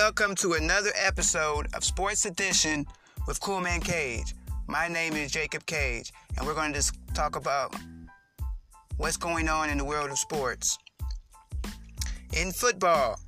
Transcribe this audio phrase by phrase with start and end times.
[0.00, 2.86] Welcome to another episode of Sports Edition
[3.26, 4.32] with Cool Man Cage.
[4.68, 7.74] My name is Jacob Cage, and we're going to just talk about
[8.96, 10.78] what's going on in the world of sports.
[12.32, 13.18] In football,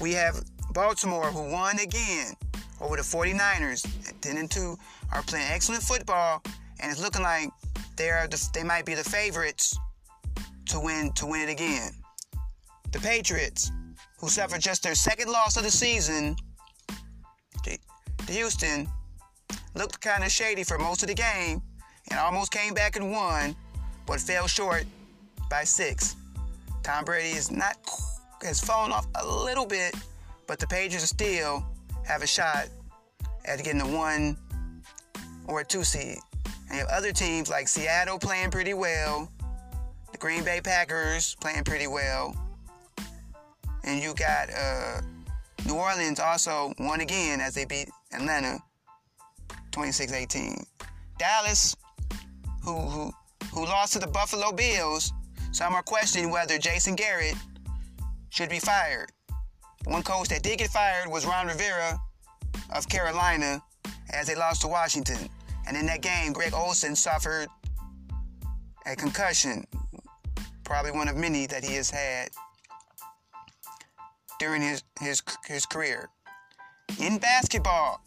[0.00, 0.40] we have
[0.70, 2.34] Baltimore who won again
[2.80, 3.84] over the 49ers.
[4.20, 4.76] 10 and 2
[5.12, 6.44] are playing excellent football,
[6.78, 7.48] and it's looking like
[7.96, 9.76] they are the, they might be the favorites
[10.66, 11.90] to win to win it again.
[12.92, 13.72] The Patriots
[14.18, 16.36] who suffered just their second loss of the season
[17.64, 17.78] to,
[18.28, 18.88] Houston,
[19.74, 21.62] looked kind of shady for most of the game
[22.10, 23.54] and almost came back and won,
[24.06, 24.84] but fell short
[25.50, 26.16] by six.
[26.82, 27.76] Tom Brady is not
[28.42, 29.94] has fallen off a little bit,
[30.46, 31.64] but the Patriots still
[32.06, 32.68] have a shot
[33.44, 34.36] at getting a one
[35.48, 36.18] or a two seed.
[36.68, 39.30] And you have other teams like Seattle playing pretty well,
[40.12, 42.34] the Green Bay Packers playing pretty well,
[43.86, 45.00] and you got uh,
[45.66, 48.58] New Orleans also won again as they beat Atlanta
[49.70, 50.64] 26-18.
[51.18, 51.76] Dallas,
[52.62, 53.12] who, who,
[53.52, 55.12] who lost to the Buffalo Bills,
[55.52, 57.34] some are questioning whether Jason Garrett
[58.30, 59.10] should be fired.
[59.84, 61.98] One coach that did get fired was Ron Rivera
[62.74, 63.62] of Carolina
[64.12, 65.28] as they lost to Washington.
[65.66, 67.46] And in that game, Greg Olsen suffered
[68.84, 69.64] a concussion,
[70.64, 72.30] probably one of many that he has had
[74.38, 76.08] during his, his, his career.
[77.00, 78.02] In basketball,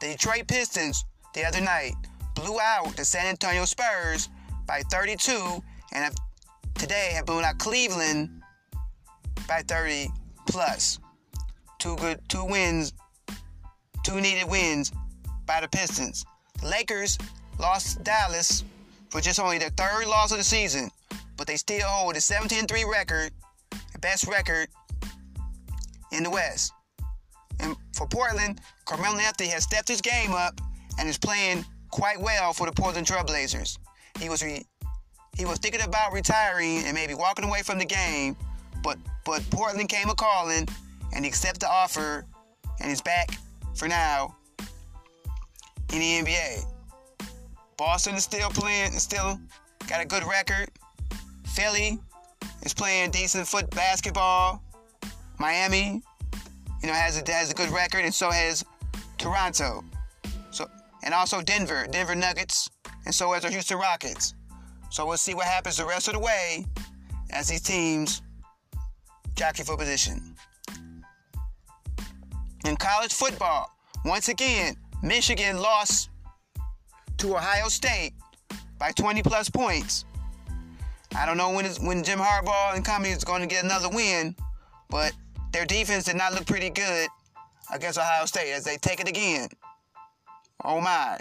[0.00, 1.94] the Detroit Pistons the other night
[2.34, 4.28] blew out the San Antonio Spurs
[4.66, 6.14] by 32 and have,
[6.74, 8.30] today have blown out Cleveland
[9.46, 10.08] by 30
[10.48, 10.98] plus.
[11.78, 12.92] Two good two wins,
[14.04, 14.92] two needed wins
[15.46, 16.24] by the Pistons.
[16.60, 17.18] The Lakers
[17.58, 18.64] lost Dallas
[19.08, 20.90] for just only their third loss of the season,
[21.36, 23.32] but they still hold a 17-3 record,
[23.92, 24.68] the best record
[26.12, 26.72] in the West.
[27.60, 30.60] And for Portland, Carmelo Anthony has stepped his game up
[30.98, 33.78] and is playing quite well for the Portland Trailblazers.
[34.18, 34.66] He was re-
[35.36, 38.36] he was thinking about retiring and maybe walking away from the game,
[38.82, 40.68] but but Portland came a calling
[41.14, 42.24] and he accepted the offer
[42.80, 43.30] and is back
[43.74, 44.34] for now
[45.92, 46.64] in the NBA.
[47.76, 49.40] Boston is still playing, still
[49.88, 50.70] got a good record.
[51.46, 51.98] Philly
[52.62, 54.62] is playing decent foot basketball.
[55.40, 56.02] Miami,
[56.82, 58.62] you know, has a, has a good record, and so has
[59.16, 59.82] Toronto.
[60.50, 60.68] So
[61.02, 62.68] and also Denver, Denver Nuggets,
[63.06, 64.34] and so has the Houston Rockets.
[64.90, 66.66] So we'll see what happens the rest of the way
[67.30, 68.20] as these teams
[69.34, 70.36] jockey for position.
[72.66, 73.70] In college football,
[74.04, 76.10] once again, Michigan lost
[77.16, 78.12] to Ohio State
[78.78, 80.04] by 20 plus points.
[81.16, 84.36] I don't know when when Jim Harbaugh and company is going to get another win,
[84.90, 85.12] but
[85.52, 87.08] their defense did not look pretty good
[87.72, 89.48] against Ohio State as they take it again.
[90.64, 91.18] Oh my.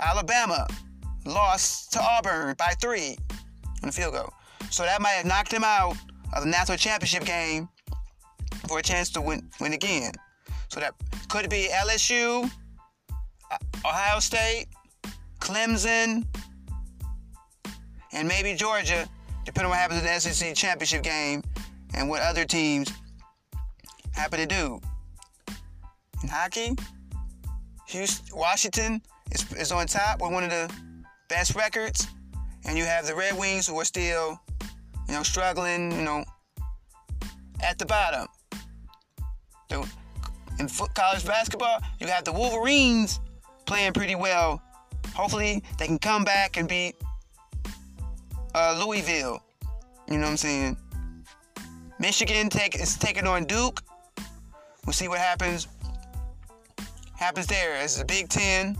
[0.00, 0.66] Alabama
[1.24, 3.16] lost to Auburn by three
[3.82, 4.32] on the field goal.
[4.70, 5.96] So that might have knocked them out
[6.34, 7.68] of the national championship game
[8.68, 10.12] for a chance to win, win again.
[10.68, 10.94] So that
[11.28, 12.50] could be LSU,
[13.50, 14.66] uh, Ohio State,
[15.40, 16.24] Clemson,
[18.12, 19.08] and maybe Georgia,
[19.44, 21.42] depending on what happens in the SEC championship game
[21.94, 22.92] and what other teams
[24.14, 24.80] happen to do.
[26.22, 26.76] In hockey,
[27.88, 30.72] Houston, Washington is, is on top with one of the
[31.28, 32.06] best records,
[32.64, 34.40] and you have the Red Wings who are still,
[35.08, 36.24] you know, struggling, you know,
[37.62, 38.26] at the bottom.
[39.68, 39.86] The,
[40.58, 43.20] in college basketball, you have the Wolverines
[43.66, 44.62] playing pretty well.
[45.14, 46.94] Hopefully, they can come back and beat
[48.54, 49.42] uh, Louisville.
[50.08, 50.76] You know what I'm saying?
[51.98, 53.80] Michigan take is taking on Duke.
[54.86, 55.68] We'll see what happens
[57.16, 57.74] happens there.
[57.76, 58.76] As the Big Ten,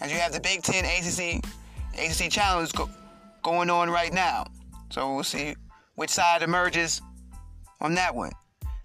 [0.00, 1.44] as you have the Big Ten ACC
[1.98, 2.88] ACC Challenge go,
[3.42, 4.46] going on right now.
[4.90, 5.56] So we'll see
[5.96, 7.02] which side emerges
[7.80, 8.32] on that one.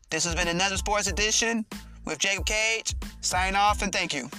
[0.10, 1.66] This has been another sports edition
[2.06, 2.96] with Jacob Cage.
[3.22, 4.30] Sign off and thank you.